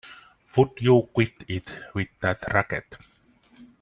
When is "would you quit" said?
0.55-1.45